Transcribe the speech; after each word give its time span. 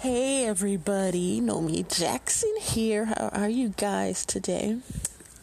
Hey 0.00 0.46
everybody, 0.46 1.42
Nomy 1.42 1.86
Jackson 1.86 2.54
here. 2.58 3.04
How 3.04 3.28
are 3.34 3.50
you 3.50 3.74
guys 3.76 4.24
today? 4.24 4.78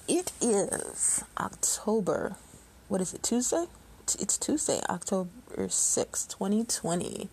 It 0.08 0.32
is 0.42 1.24
October. 1.40 2.38
What 2.88 3.00
is 3.00 3.14
it? 3.14 3.22
Tuesday? 3.22 3.66
It's 4.20 4.36
Tuesday, 4.36 4.82
October 4.90 5.70
6, 5.70 6.26
2020. 6.26 7.30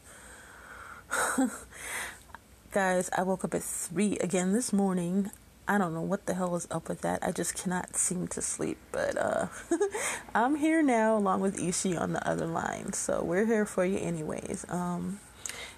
guys, 2.73 3.09
I 3.17 3.23
woke 3.23 3.43
up 3.43 3.55
at 3.55 3.63
3 3.63 4.19
again 4.19 4.53
this 4.53 4.71
morning. 4.71 5.31
I 5.67 5.79
don't 5.79 5.95
know 5.95 6.03
what 6.03 6.27
the 6.27 6.35
hell 6.35 6.55
is 6.57 6.69
up 6.71 6.91
with 6.91 7.01
that. 7.01 7.27
I 7.27 7.33
just 7.33 7.57
cannot 7.57 7.97
seem 7.97 8.29
to 8.29 8.43
sleep. 8.43 8.77
But 8.93 9.17
uh, 9.17 9.47
I'm 10.35 10.57
here 10.57 10.83
now 10.83 11.17
along 11.17 11.41
with 11.41 11.59
Ishi 11.59 11.97
on 11.97 12.13
the 12.13 12.29
other 12.29 12.47
line. 12.47 12.93
So 12.93 13.25
we're 13.25 13.47
here 13.47 13.65
for 13.65 13.87
you 13.87 13.97
anyways. 13.97 14.67
Um, 14.69 15.21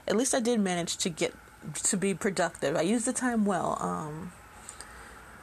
at 0.06 0.16
least 0.16 0.34
I 0.34 0.40
did 0.40 0.60
manage 0.60 0.96
to 0.98 1.08
get 1.08 1.34
to 1.74 1.96
be 1.96 2.14
productive. 2.14 2.76
I 2.76 2.82
used 2.82 3.06
the 3.06 3.12
time 3.12 3.44
well. 3.44 3.76
Um, 3.80 4.32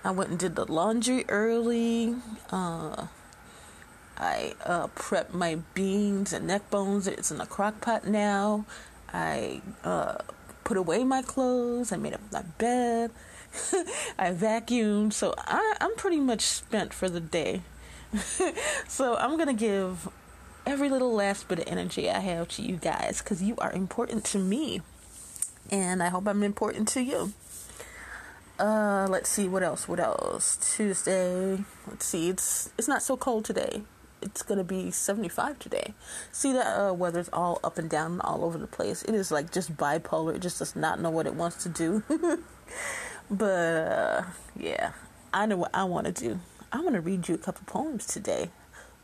I 0.03 0.11
went 0.11 0.29
and 0.29 0.39
did 0.39 0.55
the 0.55 0.71
laundry 0.71 1.25
early. 1.29 2.15
Uh, 2.51 3.07
I 4.17 4.53
uh, 4.65 4.87
prepped 4.87 5.33
my 5.33 5.55
beans 5.73 6.33
and 6.33 6.47
neck 6.47 6.69
bones. 6.69 7.07
It's 7.07 7.31
in 7.31 7.37
the 7.37 7.45
crock 7.45 7.81
pot 7.81 8.07
now. 8.07 8.65
I 9.13 9.61
uh, 9.83 10.17
put 10.63 10.77
away 10.77 11.03
my 11.03 11.21
clothes. 11.21 11.91
I 11.91 11.97
made 11.97 12.13
up 12.13 12.21
my 12.31 12.43
bed. 12.57 13.11
I 14.17 14.31
vacuumed. 14.31 15.13
So 15.13 15.33
I, 15.37 15.75
I'm 15.79 15.95
pretty 15.95 16.19
much 16.19 16.41
spent 16.41 16.93
for 16.93 17.09
the 17.09 17.19
day. 17.19 17.61
so 18.87 19.15
I'm 19.15 19.35
going 19.35 19.47
to 19.47 19.53
give 19.53 20.09
every 20.65 20.89
little 20.89 21.13
last 21.13 21.47
bit 21.47 21.59
of 21.59 21.67
energy 21.67 22.09
I 22.09 22.19
have 22.19 22.47
to 22.49 22.61
you 22.61 22.77
guys 22.77 23.21
because 23.21 23.43
you 23.43 23.55
are 23.57 23.71
important 23.71 24.23
to 24.25 24.39
me. 24.39 24.81
And 25.69 26.03
I 26.03 26.09
hope 26.09 26.27
I'm 26.27 26.43
important 26.43 26.87
to 26.89 27.01
you. 27.01 27.33
Uh, 28.59 29.07
let's 29.09 29.29
see 29.29 29.47
what 29.47 29.63
else. 29.63 29.87
What 29.87 29.99
else? 29.99 30.75
Tuesday. 30.75 31.63
Let's 31.87 32.05
see. 32.05 32.29
It's 32.29 32.69
it's 32.77 32.87
not 32.87 33.01
so 33.01 33.17
cold 33.17 33.45
today. 33.45 33.81
It's 34.21 34.41
gonna 34.41 34.63
be 34.63 34.91
75 34.91 35.59
today. 35.59 35.93
See 36.31 36.53
that 36.53 36.67
uh, 36.67 36.93
weather's 36.93 37.29
all 37.33 37.59
up 37.63 37.77
and 37.77 37.89
down, 37.89 38.21
all 38.21 38.45
over 38.45 38.57
the 38.57 38.67
place. 38.67 39.03
It 39.03 39.15
is 39.15 39.31
like 39.31 39.51
just 39.51 39.75
bipolar. 39.75 40.35
It 40.35 40.41
just 40.41 40.59
does 40.59 40.75
not 40.75 41.01
know 41.01 41.09
what 41.09 41.25
it 41.25 41.35
wants 41.35 41.63
to 41.63 41.69
do. 41.69 42.03
but 43.31 43.45
uh, 43.45 44.23
yeah, 44.55 44.91
I 45.33 45.45
know 45.45 45.57
what 45.57 45.71
I 45.73 45.83
want 45.85 46.05
to 46.07 46.13
do. 46.13 46.39
I'm 46.71 46.83
gonna 46.83 47.01
read 47.01 47.27
you 47.27 47.35
a 47.35 47.39
couple 47.39 47.65
poems 47.65 48.05
today. 48.05 48.49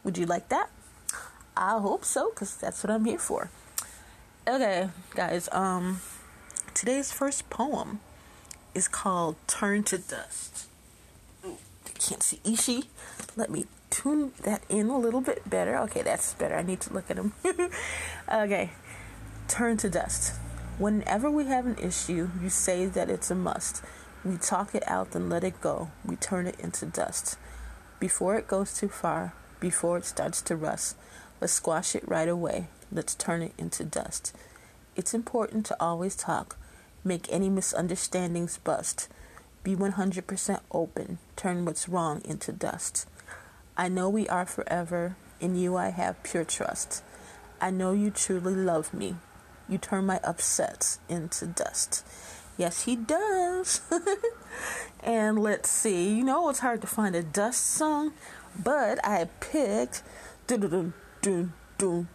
Would 0.03 0.17
you 0.17 0.25
like 0.25 0.49
that? 0.49 0.69
I 1.61 1.77
hope 1.77 2.05
so, 2.05 2.29
because 2.29 2.55
that's 2.55 2.81
what 2.85 2.89
I'm 2.89 3.03
here 3.03 3.19
for. 3.19 3.49
Okay, 4.47 4.87
guys, 5.13 5.49
um, 5.51 5.99
today's 6.73 7.11
first 7.11 7.49
poem 7.49 7.99
is 8.73 8.87
called 8.87 9.35
Turn 9.45 9.83
to 9.83 9.97
Dust. 9.97 10.67
Ooh, 11.45 11.57
I 11.85 11.89
can't 11.99 12.23
see 12.23 12.39
Ishi. 12.45 12.85
Let 13.35 13.49
me 13.49 13.65
tune 13.89 14.31
that 14.43 14.63
in 14.69 14.87
a 14.87 14.97
little 14.97 15.19
bit 15.19 15.49
better. 15.49 15.77
Okay, 15.79 16.01
that's 16.01 16.33
better. 16.35 16.55
I 16.55 16.61
need 16.61 16.79
to 16.79 16.93
look 16.93 17.11
at 17.11 17.17
him. 17.17 17.33
okay, 18.31 18.69
Turn 19.49 19.75
to 19.77 19.89
Dust. 19.89 20.35
Whenever 20.77 21.29
we 21.29 21.43
have 21.47 21.65
an 21.65 21.77
issue, 21.77 22.29
you 22.41 22.49
say 22.49 22.85
that 22.85 23.09
it's 23.09 23.29
a 23.29 23.35
must. 23.35 23.83
We 24.23 24.37
talk 24.37 24.73
it 24.73 24.83
out, 24.87 25.11
then 25.11 25.27
let 25.27 25.43
it 25.43 25.59
go. 25.59 25.91
We 26.05 26.15
turn 26.15 26.47
it 26.47 26.57
into 26.61 26.85
dust. 26.85 27.37
Before 27.99 28.37
it 28.37 28.47
goes 28.47 28.73
too 28.73 28.87
far, 28.87 29.33
before 29.59 29.97
it 29.97 30.05
starts 30.05 30.41
to 30.43 30.55
rust, 30.55 30.95
Let's 31.41 31.53
squash 31.53 31.95
it 31.95 32.07
right 32.07 32.27
away. 32.27 32.67
Let's 32.91 33.15
turn 33.15 33.41
it 33.41 33.53
into 33.57 33.83
dust. 33.83 34.35
It's 34.95 35.13
important 35.13 35.65
to 35.67 35.77
always 35.79 36.15
talk. 36.15 36.57
Make 37.03 37.31
any 37.31 37.49
misunderstandings 37.49 38.57
bust. 38.57 39.07
Be 39.63 39.75
100% 39.75 40.59
open. 40.71 41.19
Turn 41.35 41.63
what's 41.63 41.87
wrong 41.87 42.21
into 42.25 42.51
dust. 42.51 43.07
I 43.77 43.87
know 43.87 44.09
we 44.09 44.27
are 44.27 44.45
forever. 44.45 45.15
In 45.39 45.55
you 45.55 45.77
I 45.77 45.89
have 45.89 46.23
pure 46.23 46.43
trust. 46.43 47.03
I 47.61 47.71
know 47.71 47.93
you 47.93 48.09
truly 48.11 48.55
love 48.55 48.93
me. 48.93 49.15
You 49.69 49.77
turn 49.77 50.05
my 50.05 50.19
upsets 50.23 50.99
into 51.07 51.45
dust. 51.45 52.05
Yes, 52.57 52.83
he 52.83 52.97
does. 52.97 53.79
and 55.03 55.39
let's 55.39 55.69
see. 55.69 56.13
You 56.13 56.25
know, 56.25 56.49
it's 56.49 56.59
hard 56.59 56.81
to 56.81 56.87
find 56.87 57.15
a 57.15 57.23
dust 57.23 57.65
song, 57.65 58.11
but 58.61 58.99
I 59.05 59.29
picked 59.39 60.03
do 61.21 61.51
do. 61.77 62.07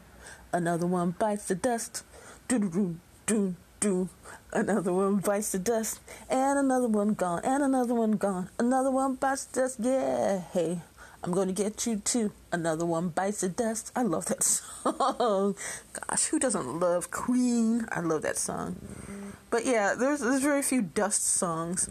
Another 0.53 0.87
one 0.87 1.11
bites 1.11 1.49
the 1.49 1.55
dust. 1.55 2.05
Do 2.49 2.59
do 2.59 2.97
do 3.27 3.57
do. 3.81 4.09
Another 4.53 4.93
one 4.93 5.17
bites 5.17 5.53
the 5.53 5.59
dust, 5.59 6.01
and 6.31 6.59
another 6.59 6.89
one 6.89 7.15
gone, 7.15 7.41
and 7.45 7.63
another 7.63 7.95
one 7.95 8.13
gone. 8.13 8.51
Another 8.59 8.91
one 8.91 9.17
bites 9.17 9.45
the 9.47 9.61
dust. 9.63 9.77
Yeah, 9.81 10.41
hey, 10.53 10.81
I'm 11.23 11.33
gonna 11.33 11.53
get 11.53 11.87
you 11.87 11.97
too. 11.97 12.33
Another 12.53 12.87
one 12.87 13.09
bites 13.09 13.41
the 13.41 13.49
dust. 13.49 13.93
I 13.97 14.03
love 14.03 14.27
that 14.27 14.43
song. 14.45 15.57
Gosh, 15.93 16.27
who 16.27 16.39
doesn't 16.39 16.81
love 16.81 17.11
Queen? 17.11 17.87
I 17.91 18.01
love 18.01 18.23
that 18.23 18.39
song. 18.39 18.77
But 19.51 19.67
yeah, 19.67 19.95
there's 19.99 20.21
there's 20.21 20.43
very 20.43 20.63
few 20.63 20.83
dust 20.83 21.25
songs. 21.25 21.89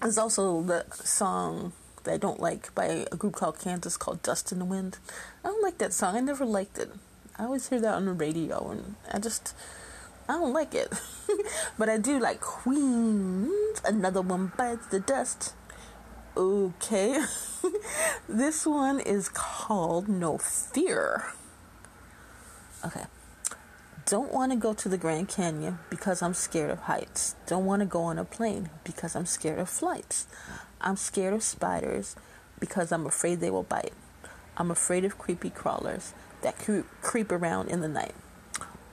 There's 0.00 0.18
also 0.18 0.62
the 0.62 0.86
song 0.90 1.72
that 2.04 2.14
I 2.14 2.16
don't 2.16 2.40
like 2.40 2.74
by 2.74 3.06
a 3.10 3.16
group 3.16 3.34
called 3.34 3.58
Kansas 3.58 3.96
called 3.96 4.22
Dust 4.22 4.52
in 4.52 4.58
the 4.58 4.64
Wind. 4.64 4.98
I 5.44 5.48
don't 5.48 5.62
like 5.62 5.78
that 5.78 5.92
song. 5.92 6.16
I 6.16 6.20
never 6.20 6.44
liked 6.44 6.78
it. 6.78 6.90
I 7.38 7.44
always 7.44 7.68
hear 7.68 7.80
that 7.80 7.94
on 7.94 8.04
the 8.04 8.12
radio 8.12 8.70
and 8.70 8.96
I 9.10 9.18
just 9.18 9.54
I 10.28 10.34
don't 10.34 10.52
like 10.52 10.74
it. 10.74 10.92
but 11.78 11.88
I 11.88 11.98
do 11.98 12.18
like 12.18 12.40
Queens. 12.40 13.80
Another 13.84 14.22
one 14.22 14.52
bites 14.56 14.86
the 14.86 15.00
dust. 15.00 15.54
Okay. 16.36 17.20
this 18.28 18.64
one 18.64 19.00
is 19.00 19.28
called 19.28 20.08
No 20.08 20.38
Fear. 20.38 21.24
Okay. 22.84 23.04
Don't 24.06 24.32
want 24.32 24.52
to 24.52 24.56
go 24.56 24.72
to 24.72 24.88
the 24.88 24.96
Grand 24.96 25.28
Canyon 25.28 25.78
because 25.88 26.22
I'm 26.22 26.34
scared 26.34 26.70
of 26.70 26.80
heights. 26.80 27.36
Don't 27.46 27.64
want 27.64 27.80
to 27.80 27.86
go 27.86 28.02
on 28.02 28.18
a 28.18 28.24
plane 28.24 28.70
because 28.84 29.14
I'm 29.14 29.26
scared 29.26 29.58
of 29.58 29.68
flights. 29.68 30.26
I'm 30.80 30.96
scared 30.96 31.34
of 31.34 31.42
spiders 31.42 32.16
because 32.58 32.92
I'm 32.92 33.06
afraid 33.06 33.40
they 33.40 33.50
will 33.50 33.62
bite. 33.62 33.92
I'm 34.56 34.70
afraid 34.70 35.04
of 35.04 35.18
creepy 35.18 35.50
crawlers 35.50 36.14
that 36.42 36.56
creep 37.02 37.32
around 37.32 37.68
in 37.68 37.80
the 37.80 37.88
night. 37.88 38.14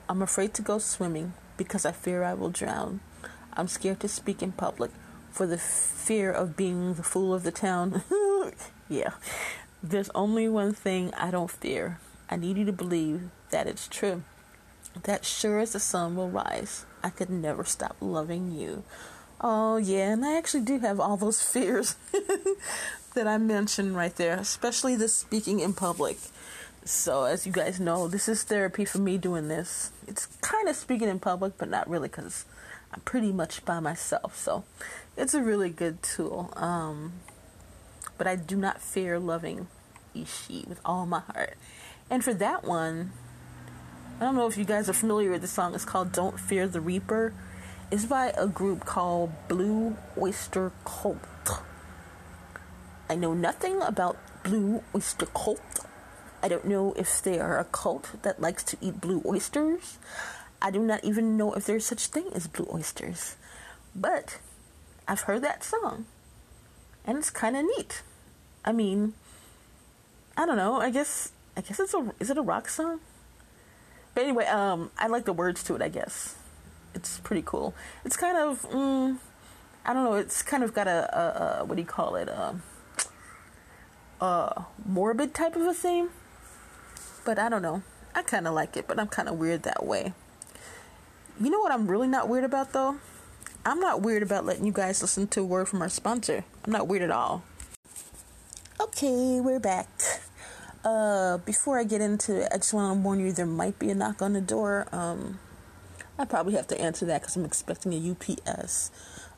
I'm 0.08 0.22
afraid 0.22 0.54
to 0.54 0.62
go 0.62 0.78
swimming 0.78 1.34
because 1.56 1.84
I 1.84 1.92
fear 1.92 2.24
I 2.24 2.34
will 2.34 2.50
drown. 2.50 3.00
I'm 3.54 3.68
scared 3.68 4.00
to 4.00 4.08
speak 4.08 4.42
in 4.42 4.52
public 4.52 4.90
for 5.30 5.46
the 5.46 5.58
fear 5.58 6.30
of 6.30 6.56
being 6.56 6.94
the 6.94 7.02
fool 7.02 7.34
of 7.34 7.42
the 7.42 7.52
town. 7.52 8.02
yeah. 8.88 9.12
There's 9.82 10.10
only 10.14 10.48
one 10.48 10.72
thing 10.72 11.12
I 11.14 11.30
don't 11.30 11.50
fear. 11.50 12.00
I 12.30 12.36
need 12.36 12.56
you 12.56 12.64
to 12.64 12.72
believe 12.72 13.30
that 13.50 13.66
it's 13.66 13.88
true. 13.88 14.22
That 15.04 15.24
sure 15.24 15.60
as 15.60 15.72
the 15.72 15.80
sun 15.80 16.16
will 16.16 16.30
rise, 16.30 16.84
I 17.02 17.10
could 17.10 17.30
never 17.30 17.64
stop 17.64 17.96
loving 18.00 18.50
you. 18.50 18.84
Oh, 19.40 19.76
yeah, 19.76 20.12
and 20.12 20.24
I 20.24 20.36
actually 20.36 20.64
do 20.64 20.80
have 20.80 20.98
all 20.98 21.16
those 21.16 21.40
fears 21.40 21.94
that 23.14 23.28
I 23.28 23.38
mentioned 23.38 23.94
right 23.94 24.14
there, 24.16 24.34
especially 24.34 24.96
the 24.96 25.06
speaking 25.06 25.60
in 25.60 25.74
public. 25.74 26.18
So, 26.84 27.24
as 27.24 27.46
you 27.46 27.52
guys 27.52 27.78
know, 27.78 28.08
this 28.08 28.28
is 28.28 28.42
therapy 28.42 28.84
for 28.84 28.98
me 28.98 29.16
doing 29.16 29.46
this. 29.46 29.92
It's 30.08 30.26
kind 30.40 30.68
of 30.68 30.74
speaking 30.74 31.08
in 31.08 31.20
public, 31.20 31.56
but 31.56 31.68
not 31.68 31.88
really 31.88 32.08
because 32.08 32.46
I'm 32.92 33.00
pretty 33.02 33.30
much 33.30 33.64
by 33.64 33.78
myself. 33.78 34.36
So, 34.36 34.64
it's 35.16 35.34
a 35.34 35.42
really 35.42 35.70
good 35.70 36.02
tool. 36.02 36.52
Um, 36.56 37.12
but 38.16 38.26
I 38.26 38.34
do 38.34 38.56
not 38.56 38.82
fear 38.82 39.20
loving 39.20 39.68
Ishi 40.14 40.64
with 40.66 40.80
all 40.84 41.06
my 41.06 41.20
heart. 41.20 41.56
And 42.10 42.24
for 42.24 42.34
that 42.34 42.64
one, 42.64 43.12
I 44.18 44.24
don't 44.24 44.34
know 44.34 44.48
if 44.48 44.58
you 44.58 44.64
guys 44.64 44.88
are 44.88 44.94
familiar 44.94 45.30
with 45.30 45.42
the 45.42 45.48
song. 45.48 45.76
It's 45.76 45.84
called 45.84 46.10
Don't 46.10 46.40
Fear 46.40 46.66
the 46.66 46.80
Reaper 46.80 47.34
is 47.90 48.04
by 48.04 48.32
a 48.36 48.46
group 48.46 48.84
called 48.84 49.32
Blue 49.48 49.96
Oyster 50.18 50.72
Cult. 50.84 51.18
I 53.08 53.14
know 53.14 53.32
nothing 53.32 53.80
about 53.80 54.18
Blue 54.42 54.82
Oyster 54.94 55.26
Cult. 55.26 55.86
I 56.42 56.48
don't 56.48 56.66
know 56.66 56.92
if 56.96 57.22
they 57.22 57.40
are 57.40 57.58
a 57.58 57.64
cult 57.64 58.22
that 58.22 58.40
likes 58.40 58.62
to 58.64 58.76
eat 58.82 59.00
blue 59.00 59.22
oysters. 59.24 59.98
I 60.60 60.70
do 60.70 60.80
not 60.80 61.02
even 61.02 61.36
know 61.36 61.54
if 61.54 61.64
there's 61.64 61.86
such 61.86 62.08
thing 62.08 62.28
as 62.34 62.46
blue 62.46 62.68
oysters. 62.72 63.36
But 63.96 64.38
I've 65.06 65.22
heard 65.22 65.42
that 65.42 65.64
song. 65.64 66.04
And 67.06 67.16
it's 67.16 67.30
kind 67.30 67.56
of 67.56 67.64
neat. 67.76 68.02
I 68.64 68.72
mean, 68.72 69.14
I 70.36 70.44
don't 70.44 70.56
know. 70.56 70.78
I 70.78 70.90
guess 70.90 71.32
I 71.56 71.62
guess 71.62 71.80
it's 71.80 71.94
a 71.94 72.12
is 72.20 72.28
it 72.28 72.36
a 72.36 72.42
rock 72.42 72.68
song? 72.68 73.00
But 74.14 74.24
anyway, 74.24 74.44
um 74.44 74.90
I 74.98 75.06
like 75.06 75.24
the 75.24 75.32
words 75.32 75.62
to 75.64 75.74
it, 75.74 75.82
I 75.82 75.88
guess 75.88 76.34
it's 76.94 77.18
pretty 77.20 77.42
cool. 77.44 77.74
It's 78.04 78.16
kind 78.16 78.36
of, 78.36 78.62
mm, 78.70 79.18
I 79.84 79.92
don't 79.92 80.04
know. 80.04 80.14
It's 80.14 80.42
kind 80.42 80.62
of 80.62 80.74
got 80.74 80.86
a, 80.86 81.18
a, 81.18 81.60
a 81.60 81.64
what 81.64 81.76
do 81.76 81.82
you 81.82 81.86
call 81.88 82.16
it? 82.16 82.28
A, 82.28 82.42
um, 82.42 82.62
a 84.20 84.66
morbid 84.84 85.34
type 85.34 85.56
of 85.56 85.62
a 85.62 85.74
theme. 85.74 86.10
But 87.24 87.38
I 87.38 87.48
don't 87.48 87.62
know. 87.62 87.82
I 88.14 88.22
kind 88.22 88.46
of 88.46 88.54
like 88.54 88.76
it, 88.76 88.88
but 88.88 88.98
I'm 88.98 89.08
kind 89.08 89.28
of 89.28 89.38
weird 89.38 89.62
that 89.64 89.84
way. 89.84 90.12
You 91.40 91.50
know 91.50 91.60
what 91.60 91.70
I'm 91.70 91.86
really 91.86 92.08
not 92.08 92.28
weird 92.28 92.44
about 92.44 92.72
though? 92.72 92.96
I'm 93.64 93.80
not 93.80 94.02
weird 94.02 94.22
about 94.22 94.44
letting 94.44 94.64
you 94.64 94.72
guys 94.72 95.02
listen 95.02 95.28
to 95.28 95.40
a 95.40 95.44
word 95.44 95.68
from 95.68 95.82
our 95.82 95.88
sponsor. 95.88 96.44
I'm 96.64 96.72
not 96.72 96.88
weird 96.88 97.02
at 97.02 97.10
all. 97.10 97.44
Okay, 98.80 99.40
we're 99.40 99.60
back. 99.60 99.88
Uh, 100.84 101.38
before 101.38 101.78
I 101.78 101.84
get 101.84 102.00
into 102.00 102.40
it, 102.40 102.48
I 102.52 102.56
just 102.56 102.72
want 102.72 102.96
to 102.96 103.02
warn 103.02 103.20
you 103.20 103.32
there 103.32 103.46
might 103.46 103.78
be 103.78 103.90
a 103.90 103.94
knock 103.94 104.22
on 104.22 104.32
the 104.32 104.40
door. 104.40 104.86
Um, 104.90 105.38
I 106.18 106.24
probably 106.24 106.54
have 106.54 106.66
to 106.68 106.80
answer 106.80 107.06
that 107.06 107.20
because 107.22 107.36
I'm 107.36 107.44
expecting 107.44 107.94
a 107.94 108.10
UPS. 108.10 108.90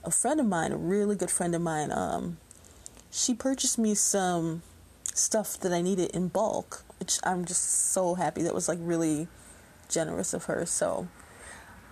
A 0.02 0.10
friend 0.10 0.40
of 0.40 0.46
mine, 0.46 0.72
a 0.72 0.76
really 0.78 1.14
good 1.14 1.30
friend 1.30 1.54
of 1.54 1.60
mine, 1.60 1.92
um, 1.92 2.38
she 3.10 3.34
purchased 3.34 3.78
me 3.78 3.94
some 3.94 4.62
stuff 5.12 5.58
that 5.60 5.72
I 5.72 5.82
needed 5.82 6.10
in 6.10 6.28
bulk, 6.28 6.84
which 6.98 7.18
I'm 7.22 7.44
just 7.44 7.92
so 7.92 8.14
happy. 8.14 8.42
That 8.42 8.54
was 8.54 8.68
like 8.68 8.78
really 8.80 9.28
generous 9.90 10.32
of 10.32 10.44
her. 10.44 10.64
So 10.64 11.08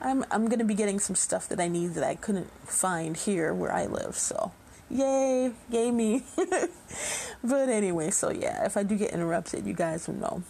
I'm 0.00 0.24
I'm 0.30 0.48
gonna 0.48 0.64
be 0.64 0.74
getting 0.74 0.98
some 1.00 1.16
stuff 1.16 1.48
that 1.48 1.60
I 1.60 1.68
need 1.68 1.94
that 1.94 2.04
I 2.04 2.14
couldn't 2.14 2.50
find 2.66 3.16
here 3.16 3.52
where 3.52 3.72
I 3.72 3.86
live. 3.86 4.16
So 4.16 4.52
yay, 4.88 5.52
yay 5.70 5.90
me. 5.90 6.24
but 7.44 7.68
anyway, 7.68 8.10
so 8.10 8.30
yeah, 8.30 8.64
if 8.64 8.76
I 8.76 8.84
do 8.84 8.96
get 8.96 9.12
interrupted, 9.12 9.66
you 9.66 9.74
guys 9.74 10.06
will 10.06 10.14
know. 10.14 10.42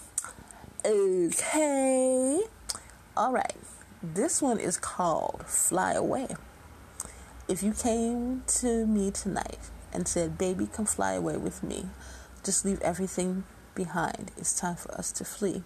Okay. 0.85 2.41
All 3.17 3.33
right. 3.33 3.57
This 4.01 4.41
one 4.41 4.61
is 4.61 4.77
called 4.77 5.43
Fly 5.49 5.95
Away. 5.95 6.29
If 7.49 7.65
you 7.65 7.73
came 7.73 8.45
to 8.47 8.87
me 8.87 9.11
tonight 9.11 9.59
and 9.93 10.07
said, 10.07 10.39
Baby, 10.39 10.69
come 10.73 10.87
fly 10.87 11.15
away 11.15 11.37
with 11.37 11.65
me, 11.65 11.87
just 12.45 12.65
leave 12.65 12.81
everything 12.83 13.43
behind. 13.75 14.31
It's 14.37 14.57
time 14.57 14.77
for 14.77 14.95
us 14.95 15.11
to 15.13 15.25
flee. 15.25 15.65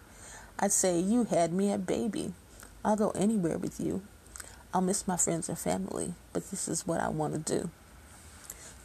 I'd 0.58 0.72
say, 0.72 0.98
You 0.98 1.24
had 1.24 1.52
me 1.52 1.70
at 1.72 1.86
baby. 1.86 2.32
I'll 2.82 2.96
go 2.96 3.10
anywhere 3.10 3.58
with 3.58 3.78
you. 3.78 4.00
I'll 4.72 4.80
miss 4.80 5.06
my 5.06 5.18
friends 5.18 5.50
and 5.50 5.58
family, 5.58 6.14
but 6.32 6.50
this 6.50 6.68
is 6.68 6.86
what 6.86 7.02
I 7.02 7.10
want 7.10 7.34
to 7.34 7.58
do. 7.58 7.68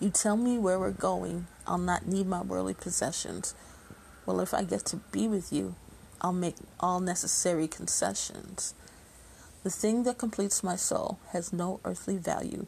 You 0.01 0.09
tell 0.09 0.35
me 0.35 0.57
where 0.57 0.77
we're 0.77 0.91
going, 0.91 1.47
I'll 1.65 1.77
not 1.77 2.05
need 2.05 2.27
my 2.27 2.41
worldly 2.41 2.73
possessions. 2.73 3.55
Well, 4.25 4.41
if 4.41 4.53
I 4.53 4.65
get 4.65 4.83
to 4.87 4.97
be 5.13 5.29
with 5.29 5.53
you, 5.53 5.75
I'll 6.19 6.33
make 6.33 6.55
all 6.81 6.99
necessary 6.99 7.69
concessions. 7.69 8.73
The 9.67 9.73
thing 9.73 10.03
that 10.03 10.17
completes 10.17 10.63
my 10.63 10.77
soul 10.77 11.19
has 11.33 11.51
no 11.51 11.81
earthly 11.83 12.15
value. 12.15 12.67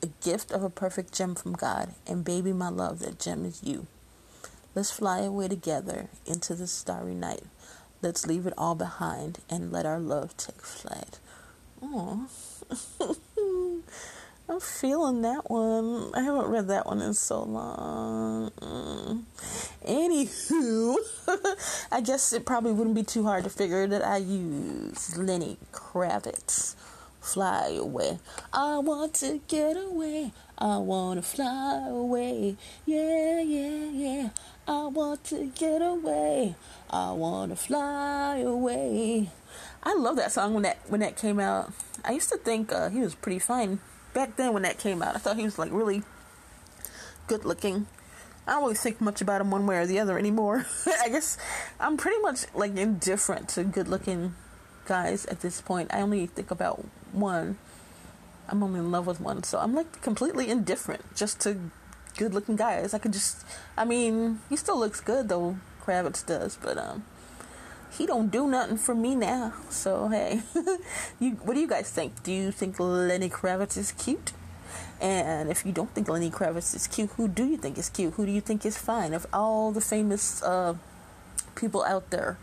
A 0.00 0.06
gift 0.22 0.52
of 0.52 0.62
a 0.62 0.70
perfect 0.70 1.12
gem 1.12 1.34
from 1.34 1.54
God, 1.54 1.92
and 2.06 2.24
baby, 2.24 2.52
my 2.52 2.68
love, 2.68 3.00
that 3.00 3.18
gem 3.18 3.44
is 3.44 3.64
you. 3.64 3.88
Let's 4.76 4.92
fly 4.92 5.22
away 5.22 5.48
together 5.48 6.08
into 6.24 6.54
the 6.54 6.68
starry 6.68 7.16
night. 7.16 7.42
Let's 8.00 8.28
leave 8.28 8.46
it 8.46 8.54
all 8.56 8.76
behind 8.76 9.40
and 9.50 9.72
let 9.72 9.86
our 9.86 9.98
love 9.98 10.36
take 10.36 10.62
flight. 10.62 11.18
Oh. 11.82 12.28
I'm 14.48 14.60
feeling 14.60 15.22
that 15.22 15.50
one. 15.50 16.12
I 16.14 16.22
haven't 16.22 16.46
read 16.46 16.68
that 16.68 16.86
one 16.86 17.02
in 17.02 17.14
so 17.14 17.42
long. 17.42 18.52
Mm. 18.52 19.22
Anywho, 19.84 20.96
I 21.92 22.00
guess 22.00 22.32
it 22.32 22.46
probably 22.46 22.70
wouldn't 22.70 22.94
be 22.94 23.02
too 23.02 23.24
hard 23.24 23.42
to 23.42 23.50
figure 23.50 23.88
that 23.88 24.06
I 24.06 24.18
use 24.18 25.18
Lenny 25.18 25.58
Kravitz. 25.72 26.76
Fly 27.20 27.76
away. 27.76 28.20
I 28.52 28.78
want 28.78 29.14
to 29.14 29.40
get 29.48 29.76
away. 29.76 30.30
I 30.56 30.76
want 30.76 31.18
to 31.18 31.28
fly 31.28 31.88
away. 31.88 32.56
Yeah, 32.84 33.40
yeah, 33.40 33.90
yeah. 33.90 34.28
I 34.68 34.86
want 34.86 35.24
to 35.24 35.50
get 35.56 35.82
away. 35.82 36.54
I 36.88 37.10
want 37.10 37.50
to 37.50 37.56
fly 37.56 38.38
away. 38.38 39.28
I 39.82 39.94
love 39.94 40.14
that 40.16 40.30
song 40.30 40.54
when 40.54 40.62
that 40.62 40.78
when 40.86 41.00
that 41.00 41.16
came 41.16 41.40
out. 41.40 41.72
I 42.04 42.12
used 42.12 42.28
to 42.28 42.36
think 42.36 42.72
uh, 42.72 42.90
he 42.90 43.00
was 43.00 43.16
pretty 43.16 43.40
fine 43.40 43.80
back 44.16 44.36
then 44.36 44.54
when 44.54 44.62
that 44.62 44.78
came 44.78 45.02
out, 45.02 45.14
I 45.14 45.18
thought 45.18 45.36
he 45.36 45.44
was 45.44 45.58
like 45.58 45.70
really 45.70 46.02
good 47.26 47.44
looking. 47.44 47.86
I 48.46 48.52
don't 48.52 48.62
really 48.62 48.74
think 48.74 48.98
much 48.98 49.20
about 49.20 49.42
him 49.42 49.50
one 49.50 49.66
way 49.66 49.76
or 49.76 49.86
the 49.86 49.98
other 49.98 50.18
anymore. 50.18 50.64
I 51.02 51.10
guess 51.10 51.36
I'm 51.78 51.98
pretty 51.98 52.18
much 52.22 52.46
like 52.54 52.74
indifferent 52.74 53.50
to 53.50 53.64
good 53.64 53.88
looking 53.88 54.34
guys 54.86 55.26
at 55.26 55.42
this 55.42 55.60
point. 55.60 55.92
I 55.92 56.00
only 56.00 56.24
think 56.26 56.50
about 56.50 56.86
one. 57.12 57.58
I'm 58.48 58.62
only 58.62 58.80
in 58.80 58.90
love 58.90 59.06
with 59.06 59.20
one, 59.20 59.42
so 59.42 59.58
I'm 59.58 59.74
like 59.74 60.00
completely 60.00 60.48
indifferent 60.48 61.14
just 61.14 61.38
to 61.40 61.58
good 62.16 62.32
looking 62.32 62.56
guys. 62.56 62.94
I 62.94 62.98
could 62.98 63.12
just 63.12 63.44
I 63.76 63.84
mean, 63.84 64.40
he 64.48 64.56
still 64.56 64.78
looks 64.78 65.02
good 65.02 65.28
though, 65.28 65.58
Kravitz 65.84 66.24
does, 66.24 66.56
but 66.56 66.78
um 66.78 67.04
he 67.96 68.06
don't 68.06 68.30
do 68.30 68.46
nothing 68.46 68.76
for 68.76 68.94
me 68.94 69.14
now. 69.14 69.52
So 69.70 70.08
hey, 70.08 70.42
you 71.20 71.32
what 71.42 71.54
do 71.54 71.60
you 71.60 71.68
guys 71.68 71.90
think? 71.90 72.22
Do 72.22 72.32
you 72.32 72.52
think 72.52 72.78
Lenny 72.78 73.30
Kravitz 73.30 73.76
is 73.76 73.92
cute? 73.92 74.32
And 75.00 75.50
if 75.50 75.64
you 75.66 75.72
don't 75.72 75.90
think 75.90 76.08
Lenny 76.08 76.30
Kravitz 76.30 76.74
is 76.74 76.86
cute, 76.86 77.10
who 77.16 77.28
do 77.28 77.44
you 77.44 77.56
think 77.56 77.76
is 77.78 77.88
cute? 77.90 78.14
Who 78.14 78.24
do 78.24 78.32
you 78.32 78.40
think 78.40 78.64
is 78.64 78.78
fine? 78.78 79.12
Of 79.12 79.26
all 79.32 79.70
the 79.72 79.80
famous 79.80 80.42
uh, 80.42 80.74
people 81.54 81.84
out 81.84 82.10
there, 82.10 82.38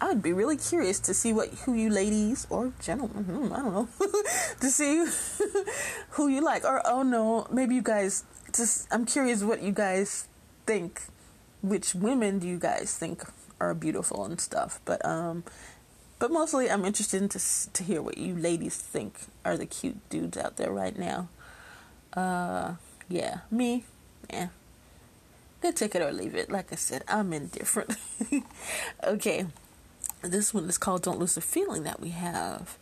I'd 0.00 0.22
be 0.22 0.32
really 0.32 0.56
curious 0.56 1.00
to 1.00 1.14
see 1.14 1.32
what 1.32 1.48
who 1.64 1.74
you 1.74 1.88
ladies 1.88 2.46
or 2.50 2.72
gentlemen, 2.80 3.24
hmm, 3.24 3.52
I 3.52 3.56
don't 3.56 3.72
know, 3.72 3.88
to 4.60 4.66
see 4.68 5.06
who 6.10 6.28
you 6.28 6.40
like. 6.40 6.64
Or 6.64 6.82
oh 6.86 7.02
no, 7.02 7.46
maybe 7.50 7.74
you 7.74 7.82
guys. 7.82 8.24
Just 8.54 8.86
I'm 8.92 9.06
curious 9.06 9.42
what 9.42 9.62
you 9.62 9.72
guys 9.72 10.28
think. 10.66 11.02
Which 11.62 11.94
women 11.94 12.40
do 12.40 12.48
you 12.48 12.58
guys 12.58 12.98
think 12.98 13.22
are 13.62 13.74
beautiful 13.74 14.24
and 14.24 14.40
stuff. 14.40 14.80
But 14.84 15.04
um, 15.04 15.44
but 16.18 16.30
mostly 16.30 16.70
I'm 16.70 16.84
interested 16.84 17.22
in 17.22 17.28
to 17.30 17.40
to 17.72 17.84
hear 17.84 18.02
what 18.02 18.18
you 18.18 18.34
ladies 18.34 18.76
think 18.76 19.20
are 19.44 19.56
the 19.56 19.66
cute 19.66 20.08
dudes 20.10 20.36
out 20.36 20.56
there 20.56 20.72
right 20.72 20.98
now. 20.98 21.28
Uh, 22.12 22.74
yeah, 23.08 23.38
me, 23.50 23.84
yeah. 24.30 24.48
Good 25.60 25.76
take 25.76 25.94
it 25.94 26.02
or 26.02 26.12
leave 26.12 26.34
it. 26.34 26.50
Like 26.50 26.72
I 26.72 26.76
said, 26.76 27.04
I'm 27.06 27.32
indifferent. 27.32 27.96
okay, 29.04 29.46
this 30.20 30.52
one 30.52 30.68
is 30.68 30.78
called 30.78 31.02
"Don't 31.02 31.20
Lose 31.20 31.36
the 31.36 31.40
Feeling 31.40 31.84
That 31.84 32.00
We 32.00 32.10
Have." 32.10 32.76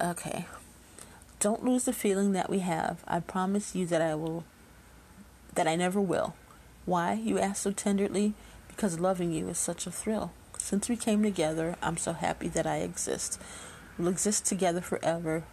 Okay, 0.00 0.46
don't 1.38 1.64
lose 1.64 1.84
the 1.84 1.92
feeling 1.92 2.32
that 2.32 2.50
we 2.50 2.58
have. 2.58 3.04
I 3.06 3.20
promise 3.20 3.74
you 3.74 3.86
that 3.86 4.02
I 4.02 4.14
will. 4.14 4.44
That 5.54 5.68
I 5.68 5.76
never 5.76 6.00
will. 6.00 6.34
Why, 6.84 7.14
you 7.14 7.38
ask 7.38 7.62
so 7.62 7.72
tenderly? 7.72 8.34
Because 8.76 9.00
loving 9.00 9.32
you 9.32 9.48
is 9.48 9.56
such 9.56 9.86
a 9.86 9.90
thrill. 9.90 10.32
Since 10.58 10.90
we 10.90 10.96
came 10.96 11.22
together, 11.22 11.76
I'm 11.82 11.96
so 11.96 12.12
happy 12.12 12.48
that 12.48 12.66
I 12.66 12.78
exist. 12.78 13.40
We'll 13.98 14.08
exist 14.08 14.44
together 14.44 14.82
forever. 14.82 15.44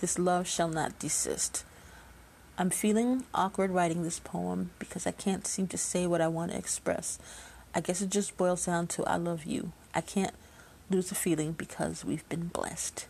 This 0.00 0.18
love 0.18 0.48
shall 0.48 0.68
not 0.68 0.98
desist. 0.98 1.64
I'm 2.56 2.70
feeling 2.70 3.24
awkward 3.34 3.70
writing 3.70 4.02
this 4.02 4.18
poem 4.18 4.70
because 4.78 5.06
I 5.06 5.10
can't 5.10 5.46
seem 5.46 5.66
to 5.68 5.78
say 5.78 6.06
what 6.06 6.22
I 6.22 6.28
want 6.28 6.52
to 6.52 6.58
express. 6.58 7.18
I 7.74 7.80
guess 7.80 8.00
it 8.00 8.08
just 8.08 8.38
boils 8.38 8.64
down 8.64 8.86
to 8.88 9.04
I 9.04 9.16
love 9.16 9.44
you. 9.44 9.72
I 9.94 10.00
can't 10.00 10.34
lose 10.88 11.10
the 11.10 11.14
feeling 11.14 11.52
because 11.52 12.02
we've 12.02 12.28
been 12.30 12.48
blessed. 12.48 13.06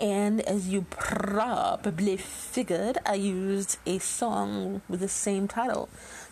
And 0.00 0.40
as 0.42 0.68
you 0.68 0.86
probably 0.90 2.16
figured, 2.16 2.98
I 3.04 3.14
used 3.14 3.78
a 3.84 3.98
song 3.98 4.82
with 4.88 5.00
the 5.00 5.08
same 5.08 5.48
title 5.48 5.88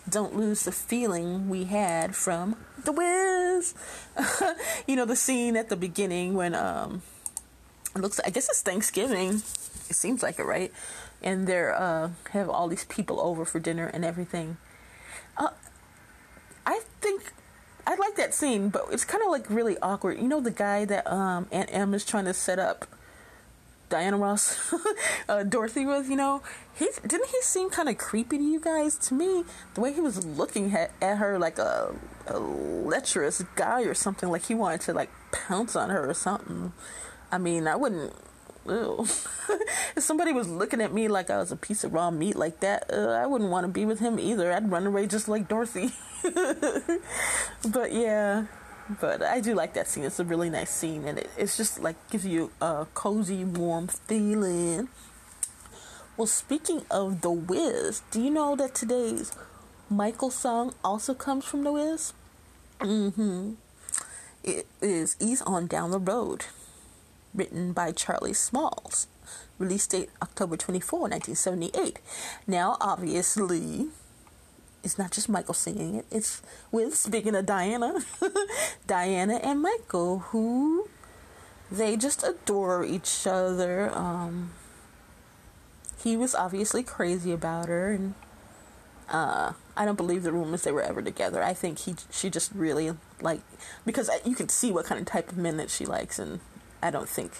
don't 0.08 0.36
lose 0.36 0.62
the 0.62 0.72
feeling 0.72 1.48
we 1.48 1.64
had 1.64 2.14
from 2.14 2.56
The 2.84 2.92
Wiz. 2.92 3.74
you 4.86 4.96
know, 4.96 5.04
the 5.04 5.16
scene 5.16 5.56
at 5.56 5.68
the 5.68 5.76
beginning 5.76 6.34
when 6.34 6.54
um 6.54 7.02
it 7.94 8.00
looks 8.00 8.20
I 8.24 8.30
guess 8.30 8.48
it's 8.48 8.62
Thanksgiving. 8.62 9.42
It 9.88 9.96
seems 9.96 10.22
like 10.22 10.38
it, 10.38 10.44
right? 10.44 10.72
And 11.22 11.46
they're 11.46 11.74
uh 11.74 12.10
have 12.30 12.48
all 12.48 12.68
these 12.68 12.84
people 12.84 13.20
over 13.20 13.44
for 13.44 13.58
dinner 13.58 13.86
and 13.86 14.04
everything. 14.04 14.58
Uh 15.36 15.50
I 16.64 16.80
think 17.00 17.32
I 17.86 17.94
like 17.96 18.16
that 18.16 18.34
scene, 18.34 18.68
but 18.68 18.86
it's 18.90 19.04
kind 19.04 19.22
of 19.24 19.30
like 19.30 19.48
really 19.50 19.76
awkward. 19.78 20.18
You 20.18 20.28
know 20.28 20.40
the 20.40 20.50
guy 20.50 20.84
that 20.84 21.10
um 21.10 21.48
Aunt 21.50 21.70
Em 21.72 21.94
is 21.94 22.04
trying 22.04 22.26
to 22.26 22.34
set 22.34 22.60
up 22.60 22.86
Diana 23.88 24.16
Ross, 24.16 24.74
uh, 25.28 25.44
Dorothy 25.44 25.86
was, 25.86 26.08
you 26.08 26.16
know, 26.16 26.42
he 26.74 26.88
didn't 27.06 27.28
he 27.28 27.40
seem 27.42 27.70
kind 27.70 27.88
of 27.88 27.96
creepy 27.98 28.38
to 28.38 28.42
you 28.42 28.60
guys? 28.60 28.96
To 29.08 29.14
me, 29.14 29.44
the 29.74 29.80
way 29.80 29.92
he 29.92 30.00
was 30.00 30.24
looking 30.24 30.74
at, 30.74 30.90
at 31.00 31.18
her 31.18 31.38
like 31.38 31.58
a, 31.58 31.94
a 32.26 32.38
lecherous 32.38 33.42
guy 33.54 33.82
or 33.82 33.94
something, 33.94 34.28
like 34.28 34.46
he 34.46 34.54
wanted 34.54 34.80
to 34.82 34.92
like 34.92 35.10
pounce 35.32 35.76
on 35.76 35.90
her 35.90 36.08
or 36.08 36.14
something. 36.14 36.72
I 37.30 37.38
mean, 37.38 37.66
I 37.66 37.76
wouldn't. 37.76 38.14
if 38.68 40.02
somebody 40.02 40.32
was 40.32 40.48
looking 40.48 40.80
at 40.80 40.92
me 40.92 41.06
like 41.06 41.30
I 41.30 41.38
was 41.38 41.52
a 41.52 41.56
piece 41.56 41.84
of 41.84 41.94
raw 41.94 42.10
meat 42.10 42.34
like 42.34 42.60
that, 42.60 42.92
uh, 42.92 43.10
I 43.10 43.26
wouldn't 43.26 43.50
want 43.50 43.64
to 43.64 43.72
be 43.72 43.86
with 43.86 44.00
him 44.00 44.18
either. 44.18 44.52
I'd 44.52 44.70
run 44.70 44.86
away 44.88 45.06
just 45.06 45.28
like 45.28 45.46
Dorothy. 45.46 45.92
but 46.24 47.92
yeah, 47.92 48.46
but 49.00 49.22
I 49.22 49.40
do 49.40 49.54
like 49.54 49.74
that 49.74 49.88
scene. 49.88 50.04
It's 50.04 50.20
a 50.20 50.24
really 50.24 50.50
nice 50.50 50.70
scene, 50.70 51.04
and 51.06 51.18
it, 51.18 51.30
it's 51.36 51.56
just 51.56 51.80
like 51.80 51.96
gives 52.10 52.26
you 52.26 52.50
a 52.60 52.86
cozy, 52.94 53.44
warm 53.44 53.88
feeling. 53.88 54.88
Well, 56.16 56.26
speaking 56.26 56.82
of 56.90 57.20
The 57.20 57.30
Wiz, 57.30 58.02
do 58.10 58.22
you 58.22 58.30
know 58.30 58.56
that 58.56 58.74
today's 58.74 59.32
Michael 59.90 60.30
song 60.30 60.74
also 60.82 61.14
comes 61.14 61.44
from 61.44 61.64
The 61.64 61.72
Wiz? 61.72 62.12
Mm-hmm. 62.80 63.54
It 64.44 64.66
is 64.80 65.16
Ease 65.20 65.42
on 65.42 65.66
Down 65.66 65.90
the 65.90 65.98
Road. 65.98 66.46
written 67.34 67.72
by 67.72 67.92
Charlie 67.92 68.32
Smalls. 68.32 69.06
Release 69.58 69.86
date 69.86 70.10
October 70.22 70.56
24, 70.56 71.00
1978. 71.00 71.98
Now, 72.46 72.76
obviously, 72.80 73.88
it's 74.86 74.98
not 74.98 75.10
just 75.10 75.28
Michael 75.28 75.52
singing 75.52 75.96
it, 75.96 76.06
it's 76.10 76.40
with, 76.70 76.94
speaking 76.94 77.34
of 77.34 77.44
Diana, 77.44 78.00
Diana 78.86 79.34
and 79.42 79.60
Michael, 79.60 80.20
who 80.30 80.88
they 81.70 81.96
just 81.96 82.22
adore 82.22 82.84
each 82.84 83.26
other. 83.26 83.90
Um, 83.92 84.52
he 86.02 86.16
was 86.16 86.36
obviously 86.36 86.84
crazy 86.84 87.32
about 87.32 87.66
her, 87.66 87.90
and 87.90 88.14
uh, 89.10 89.54
I 89.76 89.84
don't 89.84 89.96
believe 89.96 90.22
the 90.22 90.32
rumors 90.32 90.62
they 90.62 90.70
were 90.70 90.82
ever 90.82 91.02
together. 91.02 91.42
I 91.42 91.52
think 91.52 91.80
he 91.80 91.96
she 92.10 92.30
just 92.30 92.52
really 92.54 92.92
like 93.20 93.40
because 93.84 94.08
you 94.24 94.36
can 94.36 94.48
see 94.48 94.70
what 94.70 94.86
kind 94.86 95.00
of 95.00 95.06
type 95.06 95.30
of 95.32 95.36
men 95.36 95.56
that 95.56 95.70
she 95.70 95.84
likes, 95.84 96.20
and 96.20 96.38
I 96.80 96.92
don't 96.92 97.08
think 97.08 97.32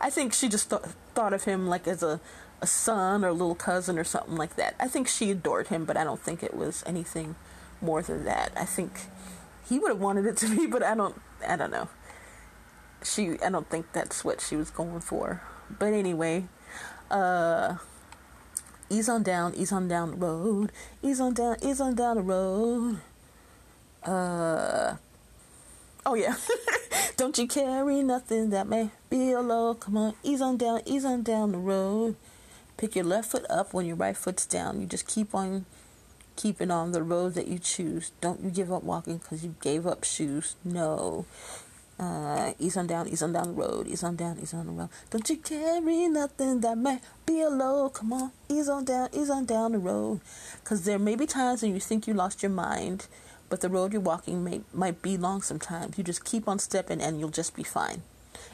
I 0.00 0.10
think 0.10 0.32
she 0.32 0.48
just 0.48 0.70
th- 0.70 0.82
thought 1.14 1.32
of 1.32 1.44
him 1.44 1.68
like 1.68 1.86
as 1.86 2.02
a 2.02 2.20
a 2.60 2.66
son 2.66 3.24
or 3.24 3.28
a 3.28 3.32
little 3.32 3.54
cousin 3.54 3.98
or 3.98 4.04
something 4.04 4.36
like 4.36 4.56
that. 4.56 4.74
I 4.78 4.88
think 4.88 5.08
she 5.08 5.30
adored 5.30 5.68
him, 5.68 5.84
but 5.84 5.96
I 5.96 6.04
don't 6.04 6.20
think 6.20 6.42
it 6.42 6.54
was 6.54 6.82
anything 6.86 7.36
more 7.80 8.02
than 8.02 8.24
that. 8.24 8.52
I 8.56 8.64
think 8.64 8.92
he 9.68 9.78
would 9.78 9.90
have 9.90 10.00
wanted 10.00 10.26
it 10.26 10.36
to 10.38 10.54
be, 10.54 10.66
but 10.66 10.82
I 10.82 10.94
don't 10.94 11.20
I 11.46 11.56
don't 11.56 11.70
know. 11.70 11.88
She 13.02 13.38
I 13.42 13.50
don't 13.50 13.68
think 13.68 13.92
that's 13.92 14.24
what 14.24 14.40
she 14.40 14.56
was 14.56 14.70
going 14.70 15.00
for. 15.00 15.42
But 15.78 15.92
anyway, 15.94 16.46
uh 17.10 17.76
ease 18.90 19.08
on 19.08 19.22
down, 19.22 19.54
ease 19.54 19.72
on 19.72 19.88
down 19.88 20.10
the 20.10 20.16
road, 20.16 20.72
ease 21.02 21.20
on 21.20 21.32
down, 21.32 21.56
ease 21.62 21.80
on 21.80 21.94
down 21.94 22.16
the 22.16 22.22
road. 22.22 23.00
Uh, 24.02 24.96
oh 26.04 26.14
yeah. 26.14 26.36
Don't 27.16 27.36
you 27.38 27.46
carry 27.46 28.02
nothing 28.02 28.50
that 28.50 28.66
may 28.66 28.90
be 29.08 29.32
a 29.32 29.40
load. 29.40 29.80
Come 29.80 29.96
on, 29.96 30.14
ease 30.22 30.40
on 30.40 30.56
down, 30.56 30.80
ease 30.86 31.04
on 31.04 31.22
down 31.22 31.52
the 31.52 31.58
road. 31.58 32.16
Pick 32.80 32.96
your 32.96 33.04
left 33.04 33.30
foot 33.30 33.44
up 33.50 33.74
when 33.74 33.84
your 33.84 33.96
right 33.96 34.16
foot's 34.16 34.46
down. 34.46 34.80
You 34.80 34.86
just 34.86 35.06
keep 35.06 35.34
on 35.34 35.66
keeping 36.34 36.70
on 36.70 36.92
the 36.92 37.02
road 37.02 37.34
that 37.34 37.46
you 37.46 37.58
choose. 37.58 38.12
Don't 38.22 38.42
you 38.42 38.50
give 38.50 38.72
up 38.72 38.82
walking 38.82 39.18
because 39.18 39.44
you 39.44 39.54
gave 39.60 39.86
up 39.86 40.02
shoes. 40.02 40.56
No. 40.64 41.26
Uh, 41.98 42.54
ease 42.58 42.78
on 42.78 42.86
down, 42.86 43.06
ease 43.06 43.20
on 43.20 43.34
down 43.34 43.48
the 43.48 43.52
road, 43.52 43.86
ease 43.86 44.02
on 44.02 44.16
down, 44.16 44.38
ease 44.40 44.54
on 44.54 44.64
the 44.64 44.72
road. 44.72 44.88
Don't 45.10 45.28
you 45.28 45.36
carry 45.36 46.08
nothing 46.08 46.62
that 46.62 46.78
may 46.78 47.00
be 47.26 47.42
a 47.42 47.50
load. 47.50 47.92
Come 47.92 48.14
on, 48.14 48.32
ease 48.48 48.70
on 48.70 48.86
down, 48.86 49.10
ease 49.12 49.28
on 49.28 49.44
down 49.44 49.72
the 49.72 49.78
road. 49.78 50.22
Because 50.64 50.84
there 50.84 50.98
may 50.98 51.16
be 51.16 51.26
times 51.26 51.60
when 51.60 51.74
you 51.74 51.80
think 51.80 52.06
you 52.06 52.14
lost 52.14 52.42
your 52.42 52.48
mind, 52.48 53.08
but 53.50 53.60
the 53.60 53.68
road 53.68 53.92
you're 53.92 54.00
walking 54.00 54.42
may 54.42 54.62
might 54.72 55.02
be 55.02 55.18
long 55.18 55.42
sometimes. 55.42 55.98
You 55.98 56.04
just 56.04 56.24
keep 56.24 56.48
on 56.48 56.58
stepping 56.58 57.02
and 57.02 57.20
you'll 57.20 57.28
just 57.28 57.54
be 57.54 57.62
fine. 57.62 58.00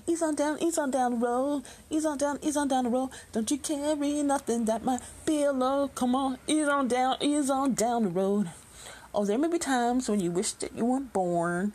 Ease 0.06 0.22
on 0.22 0.34
down, 0.34 0.62
ease 0.62 0.78
on 0.78 0.90
down 0.90 1.18
the 1.18 1.26
road, 1.26 1.62
ease 1.90 2.04
on 2.04 2.18
down, 2.18 2.38
ease 2.42 2.56
on 2.56 2.68
down 2.68 2.84
the 2.84 2.90
road. 2.90 3.10
Don't 3.32 3.50
you 3.50 3.58
carry 3.58 4.22
nothing 4.22 4.64
that 4.66 4.84
might 4.84 5.00
be 5.24 5.42
a 5.42 5.52
load. 5.52 5.94
Come 5.94 6.14
on, 6.14 6.38
ease 6.46 6.68
on 6.68 6.88
down, 6.88 7.16
ease 7.20 7.50
on 7.50 7.74
down 7.74 8.04
the 8.04 8.10
road. 8.10 8.50
Oh, 9.14 9.24
there 9.24 9.38
may 9.38 9.48
be 9.48 9.58
times 9.58 10.08
when 10.08 10.20
you 10.20 10.30
wish 10.30 10.52
that 10.52 10.76
you 10.76 10.84
weren't 10.84 11.12
born 11.12 11.72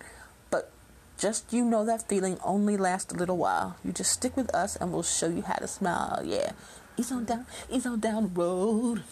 but 0.52 0.70
just 1.18 1.52
you 1.52 1.66
know 1.66 1.86
that 1.86 2.08
feeling 2.08 2.38
only 2.44 2.78
lasts 2.78 3.12
a 3.14 3.18
little 3.18 3.38
while. 3.38 3.78
You 3.84 3.92
just 3.92 4.12
stick 4.12 4.38
with 4.38 4.54
us 4.54 4.76
and 4.76 4.92
we'll 4.92 5.04
show 5.04 5.28
you 5.30 5.42
how 5.42 5.56
to 5.56 5.68
smile. 5.68 6.22
Yeah. 6.24 6.52
Ease 6.98 7.12
on 7.12 7.26
down 7.26 7.46
ease 7.70 7.86
on 7.86 8.00
down 8.00 8.24
the 8.24 8.42
road. 8.42 9.04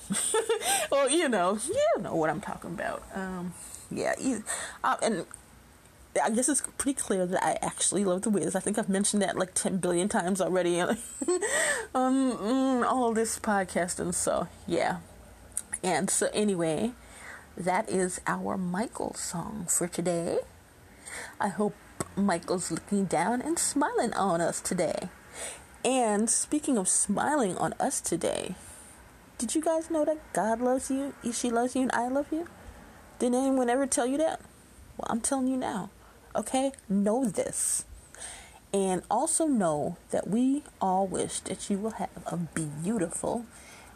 well, 0.92 1.10
you 1.10 1.30
know, 1.30 1.58
you 1.68 2.02
know 2.02 2.16
what 2.16 2.30
I'm 2.30 2.42
talking 2.42 2.72
about. 2.72 3.04
Um 3.16 3.54
yeah, 3.92 4.14
uh, 4.84 4.98
and 5.02 5.26
I 6.24 6.30
guess 6.30 6.50
it's 6.50 6.62
pretty 6.78 7.00
clear 7.00 7.26
that 7.26 7.44
I 7.44 7.58
actually 7.62 8.04
love 8.06 8.22
the 8.22 8.30
Wiz. 8.30 8.56
I 8.56 8.60
think 8.60 8.78
I've 8.78 8.90
mentioned 8.90 9.22
that 9.22 9.38
like 9.38 9.54
10 9.54 9.78
billion 9.78 10.10
times 10.10 10.42
already 10.42 10.80
um, 10.82 10.98
mm, 11.94 12.86
all 12.86 13.14
this 13.14 13.40
podcast. 13.40 14.00
And 14.00 14.14
so, 14.14 14.48
yeah. 14.68 14.98
And 15.84 16.10
so, 16.10 16.30
anyway, 16.34 16.92
that 17.58 17.90
is 17.90 18.22
our 18.28 18.58
Michael 18.58 19.14
song 19.14 19.66
for 19.70 19.88
today. 19.88 20.40
I 21.40 21.50
hope 21.50 21.76
Michael's 22.16 22.72
looking 22.72 23.06
down 23.06 23.42
and 23.42 23.58
smiling 23.58 24.14
on 24.14 24.42
us 24.42 24.62
today. 24.62 25.10
And 25.84 26.30
speaking 26.30 26.78
of 26.78 26.90
smiling 26.90 27.58
on 27.58 27.74
us 27.80 28.02
today, 28.02 28.56
did 29.38 29.56
you 29.56 29.62
guys 29.62 29.90
know 29.90 30.04
that 30.04 30.34
God 30.34 30.60
loves 30.60 30.92
you, 30.92 31.14
she 31.32 31.50
loves 31.50 31.76
you, 31.76 31.84
and 31.84 31.92
I 31.94 32.10
love 32.10 32.28
you? 32.32 32.48
Did 33.20 33.34
anyone 33.34 33.70
ever 33.70 33.88
tell 33.88 34.06
you 34.06 34.18
that? 34.18 34.42
Well, 34.98 35.08
I'm 35.10 35.22
telling 35.22 35.48
you 35.48 35.56
now. 35.56 35.90
Okay? 36.36 36.72
Know 36.88 37.26
this. 37.26 37.86
And 38.74 39.02
also 39.10 39.48
know 39.48 39.98
that 40.12 40.28
we 40.28 40.64
all 40.80 41.08
wish 41.08 41.40
that 41.42 41.70
you 41.70 41.78
will 41.78 41.92
have 41.92 42.10
a 42.28 42.38
beautiful 42.38 43.46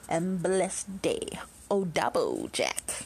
and 0.10 0.42
blessed 0.42 1.02
day. 1.02 1.40
Odabo 1.70 2.52
Jack. 2.52 3.06